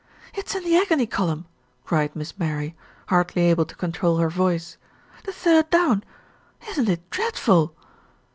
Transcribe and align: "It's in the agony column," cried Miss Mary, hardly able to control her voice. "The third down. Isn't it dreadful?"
"It's 0.33 0.55
in 0.55 0.63
the 0.63 0.75
agony 0.79 1.05
column," 1.05 1.45
cried 1.85 2.15
Miss 2.15 2.39
Mary, 2.39 2.75
hardly 3.09 3.43
able 3.43 3.65
to 3.65 3.75
control 3.75 4.17
her 4.17 4.31
voice. 4.31 4.77
"The 5.25 5.31
third 5.31 5.69
down. 5.69 6.03
Isn't 6.69 6.89
it 6.89 7.07
dreadful?" 7.11 7.75